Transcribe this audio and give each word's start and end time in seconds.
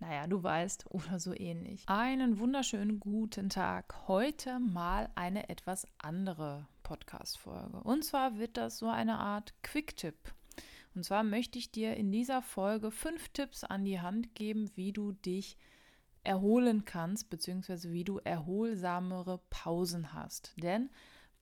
naja, 0.00 0.26
du 0.26 0.42
weißt, 0.42 0.86
oder 0.90 1.18
so 1.18 1.34
ähnlich. 1.34 1.82
Einen 1.86 2.38
wunderschönen 2.38 3.00
guten 3.00 3.48
Tag. 3.48 4.08
Heute 4.08 4.60
mal 4.60 5.10
eine 5.14 5.48
etwas 5.48 5.86
andere 5.98 6.66
Podcast-Folge. 6.84 7.78
Und 7.82 8.04
zwar 8.04 8.38
wird 8.38 8.56
das 8.56 8.78
so 8.78 8.88
eine 8.88 9.18
Art 9.18 9.54
Quick-Tipp. 9.62 10.16
Und 10.94 11.04
zwar 11.04 11.24
möchte 11.24 11.58
ich 11.58 11.70
dir 11.70 11.96
in 11.96 12.12
dieser 12.12 12.42
Folge 12.42 12.90
fünf 12.90 13.28
Tipps 13.30 13.64
an 13.64 13.84
die 13.84 14.00
Hand 14.00 14.34
geben, 14.34 14.70
wie 14.76 14.92
du 14.92 15.12
dich 15.12 15.56
erholen 16.24 16.84
kannst, 16.84 17.30
beziehungsweise 17.30 17.92
wie 17.92 18.04
du 18.04 18.18
erholsamere 18.18 19.40
Pausen 19.50 20.12
hast. 20.12 20.54
Denn 20.56 20.90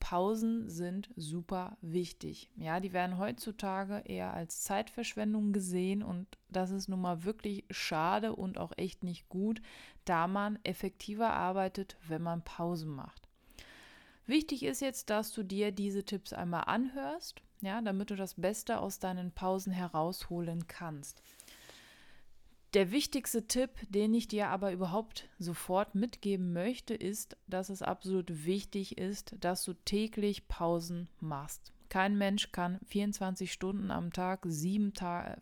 Pausen 0.01 0.69
sind 0.71 1.11
super 1.17 1.77
wichtig. 1.81 2.51
Ja, 2.57 2.81
die 2.81 2.93
werden 2.93 3.19
heutzutage 3.19 4.03
eher 4.05 4.33
als 4.35 4.63
Zeitverschwendung 4.63 5.53
gesehen 5.53 6.03
und 6.03 6.27
das 6.49 6.71
ist 6.71 6.89
nun 6.89 7.01
mal 7.01 7.25
wirklich 7.25 7.65
schade 7.71 8.35
und 8.35 8.59
auch 8.59 8.73
echt 8.77 9.03
nicht 9.03 9.29
gut, 9.29 9.61
da 10.05 10.27
man 10.27 10.59
effektiver 10.63 11.33
arbeitet, 11.33 11.97
wenn 12.07 12.23
man 12.23 12.43
Pausen 12.43 12.91
macht. 12.91 13.29
Wichtig 14.27 14.65
ist 14.65 14.81
jetzt, 14.81 15.11
dass 15.11 15.33
du 15.33 15.43
dir 15.43 15.73
diese 15.73 16.05
Tipps 16.05 16.33
einmal 16.33 16.65
anhörst, 16.67 17.43
ja, 17.61 17.81
damit 17.81 18.11
du 18.11 18.17
das 18.17 18.35
Beste 18.35 18.81
aus 18.81 18.99
deinen 18.99 19.31
Pausen 19.33 19.73
herausholen 19.73 20.67
kannst. 20.67 21.23
Der 22.77 22.91
wichtigste 22.91 23.47
Tipp, 23.47 23.71
den 23.89 24.13
ich 24.13 24.29
dir 24.29 24.49
aber 24.49 24.71
überhaupt 24.71 25.31
sofort 25.39 25.95
mitgeben 25.95 26.53
möchte, 26.53 26.93
ist, 26.93 27.39
dass 27.47 27.71
es 27.71 27.81
absolut 27.81 28.45
wichtig 28.45 28.99
ist, 28.99 29.35
dass 29.41 29.65
du 29.65 29.73
täglich 29.73 30.47
Pausen 30.47 31.09
machst. 31.19 31.73
Kein 31.89 32.19
Mensch 32.19 32.53
kann 32.53 32.79
24 32.85 33.51
Stunden 33.51 33.91
am 33.91 34.13
Tag, 34.13 34.45
sieben 34.45 34.93
Tage, 34.93 35.41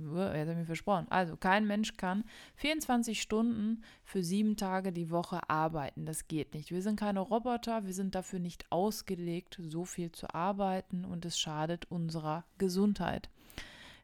er 0.00 0.40
hat 0.40 0.56
mir 0.56 0.64
versprochen. 0.64 1.06
Also 1.08 1.36
kein 1.36 1.68
Mensch 1.68 1.96
kann 1.96 2.24
24 2.56 3.22
Stunden 3.22 3.84
für 4.02 4.24
sieben 4.24 4.56
Tage 4.56 4.90
die 4.90 5.10
Woche 5.10 5.48
arbeiten. 5.48 6.04
Das 6.04 6.26
geht 6.26 6.54
nicht. 6.54 6.72
Wir 6.72 6.82
sind 6.82 6.98
keine 6.98 7.20
Roboter, 7.20 7.86
wir 7.86 7.94
sind 7.94 8.16
dafür 8.16 8.40
nicht 8.40 8.66
ausgelegt, 8.72 9.60
so 9.62 9.84
viel 9.84 10.10
zu 10.10 10.34
arbeiten 10.34 11.04
und 11.04 11.24
es 11.24 11.38
schadet 11.38 11.88
unserer 11.92 12.44
Gesundheit. 12.58 13.30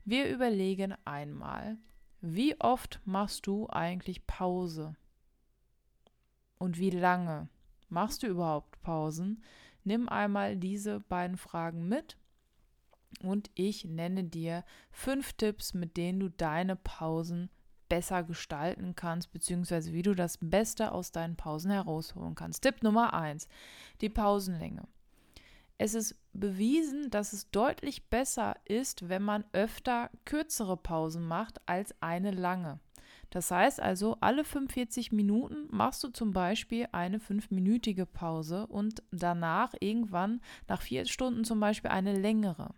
Wir 0.05 0.31
überlegen 0.31 0.95
einmal, 1.05 1.79
wie 2.21 2.59
oft 2.61 3.01
machst 3.05 3.47
du 3.47 3.69
eigentlich 3.69 4.27
Pause? 4.27 4.97
Und 6.59 6.79
wie 6.79 6.91
lange? 6.91 7.49
Machst 7.89 8.23
du 8.23 8.27
überhaupt 8.27 8.81
Pausen? 8.83 9.43
Nimm 9.85 10.09
einmal 10.09 10.57
diese 10.57 11.01
beiden 11.01 11.37
Fragen 11.37 11.89
mit 11.89 12.17
und 13.23 13.51
ich 13.55 13.85
nenne 13.85 14.25
dir 14.25 14.65
fünf 14.91 15.35
Tipps, 15.35 15.75
mit 15.75 15.97
denen 15.97 16.21
du 16.21 16.29
deine 16.29 16.77
Pausen 16.77 17.51
besser 17.89 18.25
gestalten 18.25 18.97
kannst, 18.97 19.33
beziehungsweise 19.33 19.93
wie 19.93 20.03
du 20.03 20.15
das 20.15 20.39
Beste 20.41 20.93
aus 20.93 21.13
deinen 21.13 21.37
Pausen 21.37 21.71
herausholen 21.71 22.35
kannst. 22.35 22.63
Tipp 22.63 22.83
Nummer 22.83 23.15
eins: 23.15 23.49
die 24.01 24.09
Pausenlänge. 24.09 24.89
Es 25.79 25.95
ist 25.95 26.15
bewiesen, 26.33 27.11
dass 27.11 27.33
es 27.33 27.51
deutlich 27.51 28.09
besser 28.09 28.57
ist, 28.65 29.09
wenn 29.09 29.23
man 29.23 29.45
öfter 29.53 30.11
kürzere 30.25 30.77
Pausen 30.77 31.27
macht 31.27 31.61
als 31.67 31.95
eine 32.01 32.31
lange. 32.31 32.81
Das 33.31 33.51
heißt 33.51 33.81
also, 33.81 34.17
alle 34.21 34.45
45 34.45 35.13
Minuten 35.13 35.67
machst 35.71 36.03
du 36.05 36.09
zum 36.09 36.33
Beispiel 36.33 36.89
eine 36.93 37.21
fünfminütige 37.21 38.07
Pause 38.07 38.67
und 38.67 39.03
danach 39.11 39.75
irgendwann 39.81 40.41
nach 40.69 40.81
vier 40.81 41.07
Stunden 41.07 41.45
zum 41.45 41.61
Beispiel 41.61 41.91
eine 41.91 42.19
längere. 42.19 42.75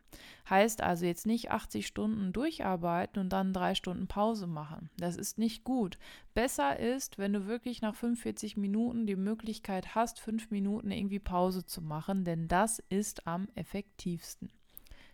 Heißt 0.49 0.83
also 0.83 1.05
jetzt 1.05 1.27
nicht 1.27 1.51
80 1.51 1.87
Stunden 1.87 2.33
durcharbeiten 2.33 3.21
und 3.21 3.31
dann 3.31 3.53
drei 3.53 3.75
Stunden 3.75 4.09
Pause 4.09 4.47
machen. 4.47 4.91
Das 4.97 5.17
ist 5.17 5.39
nicht 5.39 5.65
gut. 5.65 5.99
Besser 6.35 6.79
ist, 6.79 7.19
wenn 7.19 7.33
du 7.33 7.47
wirklich 7.47 7.83
nach 7.83 7.95
45 7.95 8.57
Minuten 8.57 9.07
die 9.07 9.17
Möglichkeit 9.17 9.95
hast, 9.95 10.21
fünf 10.21 10.51
Minuten 10.51 10.91
irgendwie 10.91 11.19
Pause 11.19 11.67
zu 11.67 11.83
machen, 11.83 12.25
denn 12.25 12.49
das 12.49 12.79
ist 12.89 13.27
am 13.27 13.49
effektivsten. 13.55 14.51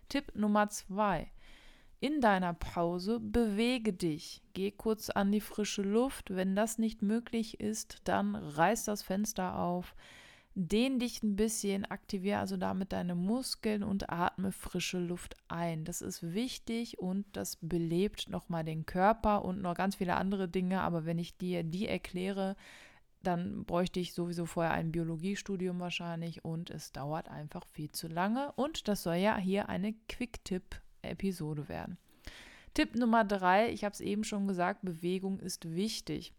Tipp 0.07 0.31
Nummer 0.35 0.69
zwei 0.69 1.31
in 1.99 2.21
deiner 2.21 2.53
Pause 2.53 3.19
bewege 3.19 3.93
dich. 3.93 4.41
Geh 4.53 4.71
kurz 4.71 5.09
an 5.09 5.31
die 5.31 5.41
frische 5.41 5.81
Luft. 5.81 6.35
Wenn 6.35 6.55
das 6.55 6.77
nicht 6.77 7.01
möglich 7.01 7.59
ist, 7.59 8.01
dann 8.03 8.35
reiß 8.35 8.85
das 8.85 9.01
Fenster 9.01 9.57
auf. 9.57 9.95
Dehn 10.57 10.99
dich 10.99 11.21
ein 11.21 11.35
bisschen, 11.35 11.83
aktiviere 11.83 12.39
also 12.39 12.55
damit 12.55 12.93
deine 12.93 13.13
Muskeln 13.13 13.83
und 13.83 14.09
atme 14.09 14.53
frische 14.53 14.99
Luft 14.99 15.35
ein. 15.49 15.83
Das 15.83 16.01
ist 16.01 16.33
wichtig 16.33 16.97
und 16.97 17.25
das 17.33 17.57
belebt 17.59 18.29
nochmal 18.29 18.63
den 18.63 18.85
Körper 18.85 19.43
und 19.43 19.61
noch 19.61 19.75
ganz 19.75 19.95
viele 19.95 20.15
andere 20.15 20.47
Dinge. 20.47 20.81
Aber 20.81 21.05
wenn 21.05 21.19
ich 21.19 21.37
dir 21.37 21.63
die 21.63 21.87
erkläre, 21.87 22.55
dann 23.21 23.65
bräuchte 23.65 23.99
ich 23.99 24.13
sowieso 24.13 24.45
vorher 24.45 24.71
ein 24.71 24.93
Biologiestudium 24.93 25.79
wahrscheinlich 25.79 26.45
und 26.45 26.69
es 26.69 26.93
dauert 26.93 27.27
einfach 27.27 27.65
viel 27.65 27.91
zu 27.91 28.07
lange. 28.07 28.53
Und 28.53 28.87
das 28.87 29.03
soll 29.03 29.15
ja 29.15 29.35
hier 29.35 29.67
eine 29.67 29.93
Quick-Tipp 30.07 30.81
Episode 31.09 31.69
werden. 31.69 31.97
Tipp 32.73 32.95
Nummer 32.95 33.23
drei, 33.23 33.71
ich 33.71 33.83
habe 33.83 33.93
es 33.93 34.01
eben 34.01 34.23
schon 34.23 34.47
gesagt, 34.47 34.81
Bewegung 34.83 35.39
ist 35.39 35.75
wichtig. 35.75 36.33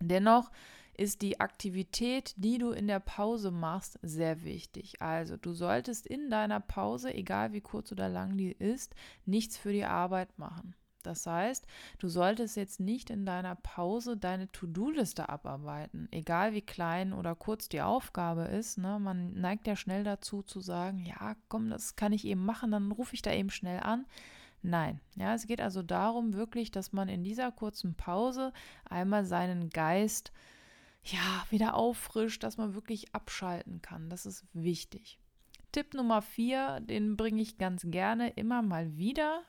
Dennoch 0.00 0.50
ist 0.96 1.22
die 1.22 1.40
Aktivität, 1.40 2.34
die 2.36 2.58
du 2.58 2.70
in 2.70 2.86
der 2.86 3.00
Pause 3.00 3.50
machst, 3.50 3.98
sehr 4.02 4.44
wichtig. 4.44 5.00
Also 5.00 5.36
du 5.36 5.54
solltest 5.54 6.06
in 6.06 6.30
deiner 6.30 6.60
Pause, 6.60 7.14
egal 7.14 7.52
wie 7.52 7.60
kurz 7.60 7.92
oder 7.92 8.08
lang 8.08 8.36
die 8.36 8.52
ist, 8.52 8.94
nichts 9.24 9.56
für 9.56 9.72
die 9.72 9.84
Arbeit 9.84 10.38
machen. 10.38 10.74
Das 11.02 11.26
heißt, 11.26 11.66
du 11.98 12.08
solltest 12.08 12.56
jetzt 12.56 12.80
nicht 12.80 13.10
in 13.10 13.26
deiner 13.26 13.54
Pause 13.56 14.16
deine 14.16 14.50
To-Do-Liste 14.50 15.28
abarbeiten, 15.28 16.08
egal 16.10 16.52
wie 16.52 16.62
klein 16.62 17.12
oder 17.12 17.34
kurz 17.34 17.68
die 17.68 17.82
Aufgabe 17.82 18.42
ist. 18.42 18.78
Ne? 18.78 18.98
Man 18.98 19.34
neigt 19.34 19.66
ja 19.66 19.76
schnell 19.76 20.04
dazu 20.04 20.42
zu 20.42 20.60
sagen, 20.60 21.04
ja, 21.04 21.36
komm, 21.48 21.70
das 21.70 21.96
kann 21.96 22.12
ich 22.12 22.24
eben 22.26 22.44
machen, 22.44 22.70
dann 22.70 22.92
rufe 22.92 23.14
ich 23.14 23.22
da 23.22 23.32
eben 23.32 23.50
schnell 23.50 23.80
an. 23.80 24.06
Nein, 24.62 25.00
ja, 25.16 25.34
es 25.34 25.46
geht 25.48 25.60
also 25.60 25.82
darum 25.82 26.34
wirklich, 26.34 26.70
dass 26.70 26.92
man 26.92 27.08
in 27.08 27.24
dieser 27.24 27.50
kurzen 27.50 27.94
Pause 27.94 28.52
einmal 28.88 29.24
seinen 29.24 29.70
Geist 29.70 30.32
ja 31.02 31.44
wieder 31.50 31.74
auffrischt, 31.74 32.44
dass 32.44 32.58
man 32.58 32.74
wirklich 32.74 33.12
abschalten 33.12 33.82
kann. 33.82 34.08
Das 34.08 34.24
ist 34.24 34.44
wichtig. 34.52 35.18
Tipp 35.72 35.94
Nummer 35.94 36.22
vier, 36.22 36.80
den 36.80 37.16
bringe 37.16 37.42
ich 37.42 37.58
ganz 37.58 37.82
gerne 37.86 38.30
immer 38.30 38.62
mal 38.62 38.96
wieder, 38.96 39.42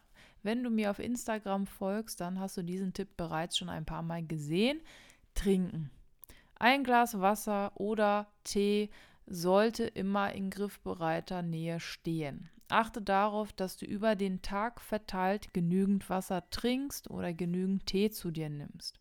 wenn 0.43 0.63
du 0.63 0.69
mir 0.69 0.91
auf 0.91 0.99
Instagram 0.99 1.65
folgst, 1.65 2.21
dann 2.21 2.39
hast 2.39 2.57
du 2.57 2.61
diesen 2.61 2.93
Tipp 2.93 3.17
bereits 3.17 3.57
schon 3.57 3.69
ein 3.69 3.85
paar 3.85 4.03
Mal 4.03 4.25
gesehen. 4.25 4.81
Trinken. 5.33 5.89
Ein 6.55 6.83
Glas 6.83 7.19
Wasser 7.19 7.71
oder 7.75 8.27
Tee 8.43 8.89
sollte 9.25 9.85
immer 9.85 10.33
in 10.33 10.49
griffbereiter 10.49 11.41
Nähe 11.41 11.79
stehen. 11.79 12.49
Achte 12.69 13.01
darauf, 13.01 13.53
dass 13.53 13.77
du 13.77 13.85
über 13.85 14.15
den 14.15 14.41
Tag 14.41 14.81
verteilt 14.81 15.53
genügend 15.53 16.09
Wasser 16.09 16.49
trinkst 16.49 17.09
oder 17.09 17.33
genügend 17.33 17.85
Tee 17.85 18.09
zu 18.09 18.31
dir 18.31 18.49
nimmst. 18.49 18.99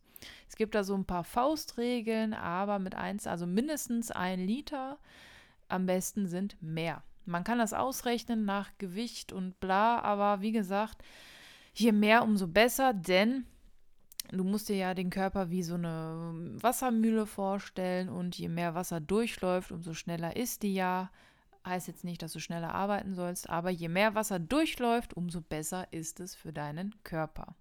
Es 0.48 0.56
gibt 0.56 0.74
da 0.74 0.84
so 0.84 0.94
ein 0.94 1.04
paar 1.04 1.24
Faustregeln, 1.24 2.34
aber 2.34 2.78
mit 2.78 2.94
eins, 2.94 3.26
also 3.26 3.46
mindestens 3.46 4.10
ein 4.10 4.40
Liter, 4.40 4.98
am 5.68 5.86
besten 5.86 6.26
sind 6.26 6.60
mehr. 6.62 7.02
Man 7.26 7.44
kann 7.44 7.58
das 7.58 7.72
ausrechnen 7.72 8.44
nach 8.44 8.70
Gewicht 8.78 9.32
und 9.32 9.58
bla, 9.60 10.00
aber 10.00 10.40
wie 10.40 10.52
gesagt, 10.52 11.02
je 11.74 11.92
mehr, 11.92 12.22
umso 12.22 12.48
besser, 12.48 12.92
denn 12.92 13.46
du 14.30 14.44
musst 14.44 14.68
dir 14.68 14.76
ja 14.76 14.94
den 14.94 15.10
Körper 15.10 15.50
wie 15.50 15.62
so 15.62 15.74
eine 15.74 16.32
Wassermühle 16.60 17.26
vorstellen 17.26 18.08
und 18.08 18.36
je 18.36 18.48
mehr 18.48 18.74
Wasser 18.74 19.00
durchläuft, 19.00 19.72
umso 19.72 19.94
schneller 19.94 20.36
ist 20.36 20.62
die 20.62 20.74
ja. 20.74 21.10
Heißt 21.64 21.86
jetzt 21.86 22.02
nicht, 22.02 22.20
dass 22.22 22.32
du 22.32 22.40
schneller 22.40 22.74
arbeiten 22.74 23.14
sollst, 23.14 23.48
aber 23.48 23.70
je 23.70 23.88
mehr 23.88 24.16
Wasser 24.16 24.40
durchläuft, 24.40 25.14
umso 25.14 25.40
besser 25.40 25.86
ist 25.92 26.18
es 26.18 26.34
für 26.34 26.52
deinen 26.52 26.92
Körper. 27.04 27.54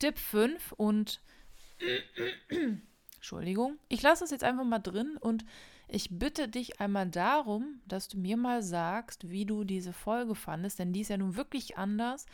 Tipp 0.00 0.18
5 0.18 0.72
und 0.72 1.20
Entschuldigung, 3.14 3.78
ich 3.88 4.02
lasse 4.02 4.24
es 4.24 4.32
jetzt 4.32 4.42
einfach 4.42 4.64
mal 4.64 4.80
drin 4.80 5.16
und 5.20 5.44
ich 5.88 6.08
bitte 6.10 6.48
dich 6.48 6.80
einmal 6.80 7.08
darum, 7.08 7.80
dass 7.86 8.08
du 8.08 8.18
mir 8.18 8.36
mal 8.36 8.62
sagst, 8.62 9.30
wie 9.30 9.46
du 9.46 9.64
diese 9.64 9.92
Folge 9.92 10.34
fandest, 10.34 10.78
denn 10.78 10.92
die 10.92 11.00
ist 11.00 11.08
ja 11.08 11.16
nun 11.16 11.36
wirklich 11.36 11.78
anders. 11.78 12.26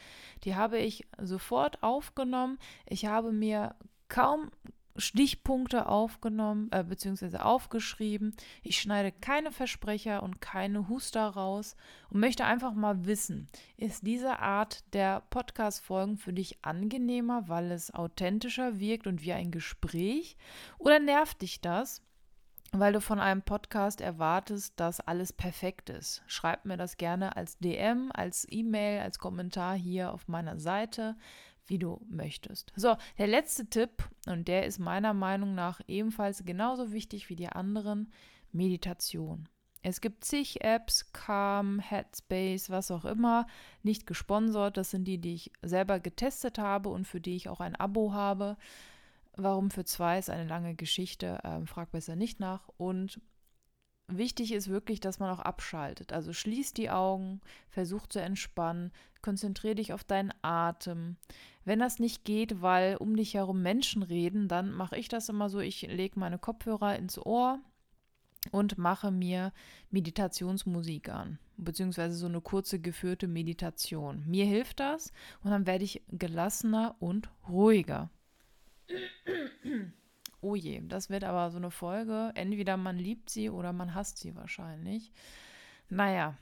Die 0.43 0.56
habe 0.56 0.79
ich 0.79 1.06
sofort 1.19 1.83
aufgenommen. 1.83 2.59
Ich 2.87 3.06
habe 3.06 3.33
mir 3.33 3.77
kaum 4.09 4.51
Stichpunkte 4.97 5.87
aufgenommen 5.87 6.69
äh, 6.71 6.85
bzw. 6.85 7.39
aufgeschrieben. 7.39 8.37
Ich 8.62 8.81
schneide 8.81 9.11
keine 9.11 9.51
Versprecher 9.51 10.23
und 10.23 10.41
keine 10.41 10.89
Huster 10.89 11.27
raus 11.27 11.77
und 12.11 12.21
möchte 12.21 12.45
einfach 12.45 12.75
mal 12.75 13.05
wissen, 13.06 13.49
ist 13.77 14.06
diese 14.06 14.39
Art 14.39 14.85
der 14.95 15.23
Podcast-Folgen 15.31 16.17
für 16.17 16.33
dich 16.33 16.65
angenehmer, 16.65 17.49
weil 17.49 17.73
es 17.73 17.93
authentischer 17.93 18.79
wirkt 18.79 19.06
und 19.06 19.23
wie 19.23 19.33
ein 19.33 19.51
Gespräch? 19.51 20.37
Oder 20.79 21.01
nervt 21.01 21.43
dich 21.43 21.61
das? 21.61 22.03
Weil 22.72 22.93
du 22.93 23.00
von 23.00 23.20
einem 23.20 23.43
Podcast 23.43 24.00
erwartest, 24.00 24.78
dass 24.81 25.00
alles 25.00 25.32
perfekt 25.32 25.90
ist. 25.90 26.22
Schreib 26.26 26.64
mir 26.64 26.76
das 26.76 26.96
gerne 26.96 27.37
als 27.37 27.58
DM, 27.58 28.11
als 28.12 28.46
E-Mail, 28.50 29.00
als 29.00 29.19
Kommentar 29.19 29.76
hier 29.76 30.12
auf 30.12 30.28
meiner 30.28 30.58
Seite 30.58 31.16
wie 31.66 31.78
du 31.78 32.00
möchtest. 32.08 32.72
So, 32.76 32.96
der 33.19 33.26
letzte 33.26 33.66
Tipp, 33.66 34.08
und 34.26 34.49
der 34.49 34.66
ist 34.66 34.78
meiner 34.78 35.14
Meinung 35.14 35.55
nach 35.55 35.81
ebenfalls 35.88 36.44
genauso 36.44 36.93
wichtig 36.93 37.28
wie 37.31 37.37
die 37.37 37.49
anderen, 37.49 38.12
Meditation. 38.52 39.49
Es 39.82 40.00
gibt 40.00 40.25
zig 40.25 40.64
Apps, 40.64 41.12
Calm, 41.12 41.78
Headspace, 41.78 42.70
was 42.70 42.90
auch 42.90 43.05
immer, 43.05 43.46
nicht 43.82 44.06
gesponsert. 44.06 44.78
Das 44.78 44.90
sind 44.90 45.05
die, 45.05 45.19
die 45.19 45.34
ich 45.34 45.52
selber 45.60 46.00
getestet 46.00 46.58
habe 46.58 46.88
und 46.88 47.06
für 47.06 47.20
die 47.20 47.37
ich 47.37 47.50
auch 47.50 47.60
ein 47.60 47.76
Abo 47.76 48.14
habe. 48.14 48.56
Warum 49.36 49.70
für 49.70 49.84
zwei 49.84 50.19
ist 50.19 50.31
eine 50.31 50.48
lange 50.48 50.75
Geschichte, 50.75 51.40
ähm, 51.44 51.66
frag 51.66 51.90
besser 51.90 52.14
nicht 52.16 52.38
nach. 52.38 52.69
Und 52.76 53.20
wichtig 54.06 54.52
ist 54.52 54.69
wirklich, 54.69 55.00
dass 55.00 55.19
man 55.19 55.31
auch 55.31 55.40
abschaltet. 55.40 56.12
Also 56.12 56.32
schließ 56.32 56.72
die 56.75 56.90
Augen, 56.90 57.40
versuch 57.69 58.06
zu 58.06 58.20
entspannen, 58.20 58.92
konzentriere 59.22 59.75
dich 59.75 59.92
auf 59.92 60.04
deinen 60.04 60.32
Atem. 60.42 61.16
Wenn 61.64 61.81
das 61.81 61.98
nicht 61.98 62.25
geht, 62.25 62.62
weil 62.62 62.96
um 62.96 63.16
dich 63.16 63.34
herum 63.34 63.62
Menschen 63.62 64.02
reden, 64.02 64.48
dann 64.48 64.70
mache 64.72 64.96
ich 64.96 65.08
das 65.08 65.28
immer 65.28 65.48
so, 65.48 65.60
ich 65.60 65.82
lege 65.82 66.20
meine 66.20 66.38
Kopfhörer 66.38 66.96
ins 66.96 67.19
Ohr 67.19 67.58
und 68.50 68.78
mache 68.78 69.10
mir 69.10 69.52
Meditationsmusik 69.90 71.08
an, 71.08 71.38
beziehungsweise 71.56 72.14
so 72.14 72.26
eine 72.26 72.42
kurze 72.42 72.78
geführte 72.78 73.26
Meditation. 73.26 74.22
Mir 74.26 74.44
hilft 74.44 74.81
das 74.81 75.12
und 75.42 75.50
dann 75.50 75.66
werde 75.66 75.84
ich 75.84 76.02
gelassener 76.08 76.94
und 77.00 77.31
ruhiger. 77.48 78.10
Oh 80.40 80.56
je, 80.56 80.82
das 80.86 81.08
wird 81.08 81.25
aber 81.25 81.50
so 81.50 81.56
eine 81.56 81.70
Folge. 81.70 82.31
Entweder 82.34 82.76
man 82.76 82.98
liebt 82.98 83.31
sie 83.31 83.48
oder 83.48 83.72
man 83.72 83.94
hasst 83.94 84.19
sie 84.19 84.36
wahrscheinlich. 84.36 85.10
Naja, 85.88 86.36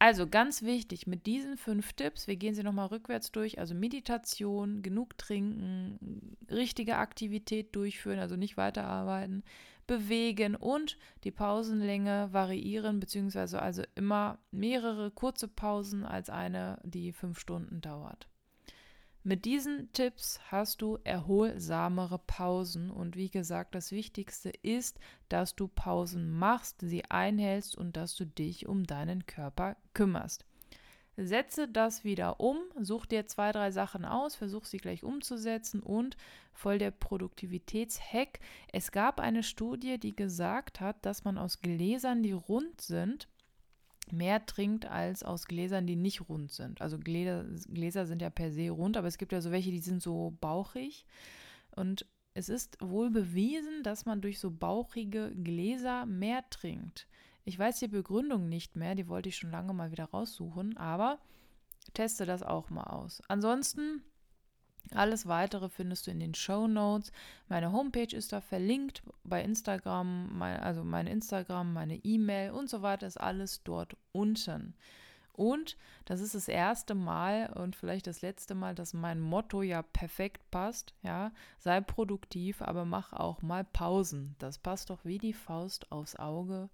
also 0.00 0.26
ganz 0.26 0.62
wichtig 0.62 1.06
mit 1.06 1.24
diesen 1.26 1.56
fünf 1.56 1.92
Tipps, 1.92 2.26
wir 2.26 2.36
gehen 2.36 2.54
sie 2.54 2.64
nochmal 2.64 2.88
rückwärts 2.88 3.30
durch, 3.30 3.58
also 3.58 3.74
Meditation, 3.74 4.82
genug 4.82 5.16
trinken, 5.18 6.36
richtige 6.50 6.96
Aktivität 6.96 7.74
durchführen, 7.76 8.18
also 8.18 8.36
nicht 8.36 8.56
weiterarbeiten, 8.56 9.44
bewegen 9.86 10.56
und 10.56 10.98
die 11.22 11.30
Pausenlänge 11.30 12.28
variieren, 12.32 12.98
beziehungsweise 13.00 13.62
also 13.62 13.82
immer 13.94 14.38
mehrere 14.50 15.10
kurze 15.10 15.46
Pausen 15.46 16.04
als 16.04 16.28
eine, 16.28 16.80
die 16.82 17.12
fünf 17.12 17.38
Stunden 17.38 17.80
dauert. 17.80 18.28
Mit 19.26 19.46
diesen 19.46 19.90
Tipps 19.94 20.38
hast 20.50 20.82
du 20.82 20.98
erholsamere 21.02 22.18
Pausen 22.18 22.90
und 22.90 23.16
wie 23.16 23.30
gesagt, 23.30 23.74
das 23.74 23.90
Wichtigste 23.90 24.50
ist, 24.50 24.98
dass 25.30 25.56
du 25.56 25.66
Pausen 25.66 26.30
machst, 26.30 26.82
sie 26.82 27.06
einhältst 27.06 27.74
und 27.74 27.96
dass 27.96 28.14
du 28.16 28.26
dich 28.26 28.68
um 28.68 28.84
deinen 28.84 29.24
Körper 29.24 29.78
kümmerst. 29.94 30.44
Setze 31.16 31.68
das 31.68 32.04
wieder 32.04 32.38
um, 32.38 32.58
such 32.78 33.06
dir 33.06 33.26
zwei, 33.26 33.50
drei 33.50 33.70
Sachen 33.70 34.04
aus, 34.04 34.34
versuch 34.34 34.66
sie 34.66 34.76
gleich 34.76 35.04
umzusetzen 35.04 35.80
und 35.80 36.18
voll 36.52 36.76
der 36.76 36.90
Produktivitätshack. 36.90 38.40
Es 38.72 38.92
gab 38.92 39.20
eine 39.20 39.42
Studie, 39.42 39.98
die 39.98 40.14
gesagt 40.14 40.80
hat, 40.80 40.96
dass 41.06 41.24
man 41.24 41.38
aus 41.38 41.62
Gläsern, 41.62 42.22
die 42.22 42.32
rund 42.32 42.78
sind, 42.82 43.26
mehr 44.12 44.44
trinkt 44.46 44.86
als 44.86 45.22
aus 45.22 45.46
Gläsern, 45.46 45.86
die 45.86 45.96
nicht 45.96 46.28
rund 46.28 46.52
sind. 46.52 46.80
Also 46.80 46.98
Gläser, 46.98 47.44
Gläser 47.72 48.06
sind 48.06 48.22
ja 48.22 48.30
per 48.30 48.50
se 48.50 48.70
rund, 48.70 48.96
aber 48.96 49.08
es 49.08 49.18
gibt 49.18 49.32
ja 49.32 49.40
so 49.40 49.50
welche, 49.50 49.70
die 49.70 49.78
sind 49.78 50.02
so 50.02 50.36
bauchig. 50.40 51.06
Und 51.74 52.06
es 52.34 52.48
ist 52.48 52.76
wohl 52.80 53.10
bewiesen, 53.10 53.82
dass 53.82 54.06
man 54.06 54.20
durch 54.20 54.40
so 54.40 54.50
bauchige 54.50 55.32
Gläser 55.34 56.06
mehr 56.06 56.44
trinkt. 56.50 57.06
Ich 57.44 57.58
weiß 57.58 57.78
die 57.78 57.88
Begründung 57.88 58.48
nicht 58.48 58.74
mehr, 58.74 58.94
die 58.94 59.08
wollte 59.08 59.28
ich 59.28 59.36
schon 59.36 59.50
lange 59.50 59.74
mal 59.74 59.92
wieder 59.92 60.06
raussuchen, 60.06 60.76
aber 60.76 61.18
teste 61.92 62.26
das 62.26 62.42
auch 62.42 62.70
mal 62.70 62.84
aus. 62.84 63.22
Ansonsten 63.28 64.02
alles 64.92 65.26
weitere 65.26 65.68
findest 65.68 66.06
du 66.06 66.10
in 66.10 66.20
den 66.20 66.34
Show 66.34 66.66
Notes. 66.66 67.12
Meine 67.48 67.72
Homepage 67.72 68.14
ist 68.14 68.32
da 68.32 68.40
verlinkt 68.40 69.02
bei 69.24 69.42
Instagram, 69.42 70.36
mein, 70.36 70.60
also 70.60 70.84
mein 70.84 71.06
Instagram, 71.06 71.72
meine 71.72 71.96
E-Mail 71.96 72.50
und 72.50 72.68
so 72.68 72.82
weiter 72.82 73.06
ist 73.06 73.20
alles 73.20 73.62
dort 73.62 73.96
unten. 74.12 74.74
Und 75.32 75.76
das 76.04 76.20
ist 76.20 76.36
das 76.36 76.46
erste 76.46 76.94
Mal 76.94 77.52
und 77.54 77.74
vielleicht 77.74 78.06
das 78.06 78.22
letzte 78.22 78.54
Mal, 78.54 78.76
dass 78.76 78.94
mein 78.94 79.20
Motto 79.20 79.62
ja 79.62 79.82
perfekt 79.82 80.48
passt. 80.52 80.94
Ja, 81.02 81.32
sei 81.58 81.80
produktiv, 81.80 82.62
aber 82.62 82.84
mach 82.84 83.12
auch 83.12 83.42
mal 83.42 83.64
Pausen. 83.64 84.36
Das 84.38 84.58
passt 84.58 84.90
doch 84.90 85.04
wie 85.04 85.18
die 85.18 85.32
Faust 85.32 85.90
aufs 85.90 86.14
Auge 86.14 86.68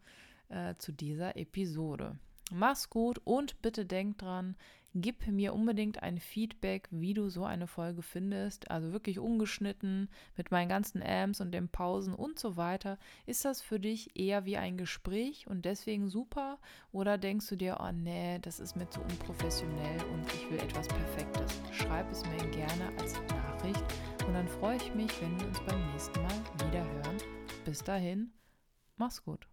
äh, 0.51 0.75
zu 0.77 0.93
dieser 0.93 1.37
Episode. 1.37 2.19
Mach's 2.53 2.91
gut 2.91 3.21
und 3.25 3.63
bitte 3.63 3.87
denk 3.87 4.19
dran, 4.19 4.56
Gib 4.95 5.25
mir 5.29 5.55
unbedingt 5.55 6.03
ein 6.03 6.19
Feedback, 6.19 6.89
wie 6.91 7.15
du 7.15 7.29
so 7.29 7.45
eine 7.45 7.69
Folge 7.69 8.03
findest. 8.03 8.71
Also 8.73 8.93
wirklich 8.93 9.21
ungeschnitten 9.21 10.09
mit 10.37 10.51
meinen 10.51 10.69
ganzen 10.69 11.01
Amps 11.01 11.41
und 11.41 11.53
den 11.53 11.69
Pausen 11.69 12.13
und 12.13 12.41
so 12.41 12.57
weiter. 12.57 12.99
Ist 13.25 13.45
das 13.45 13.63
für 13.63 13.79
dich 13.79 14.19
eher 14.19 14.47
wie 14.47 14.57
ein 14.57 14.77
Gespräch 14.77 15.47
und 15.47 15.65
deswegen 15.65 16.09
super? 16.09 16.59
Oder 16.91 17.19
denkst 17.19 17.49
du 17.49 17.57
dir, 17.57 17.79
oh 17.81 17.93
nee, 17.93 18.41
das 18.41 18.59
ist 18.59 18.75
mir 18.75 18.91
zu 18.91 19.01
unprofessionell 19.01 20.03
und 20.13 20.27
ich 20.35 20.51
will 20.51 20.59
etwas 20.59 20.89
Perfektes? 20.89 21.61
Schreib 21.71 22.11
es 22.11 22.25
mir 22.25 22.51
gerne 22.51 22.89
als 22.99 23.15
Nachricht 23.29 23.85
und 24.27 24.35
dann 24.35 24.49
freue 24.49 24.77
ich 24.77 24.93
mich, 24.95 25.11
wenn 25.23 25.39
wir 25.39 25.47
uns 25.47 25.61
beim 25.61 25.93
nächsten 25.93 26.21
Mal 26.21 26.67
wieder 26.67 26.85
hören. 26.85 27.17
Bis 27.65 27.85
dahin, 27.85 28.33
mach's 28.97 29.23
gut. 29.23 29.50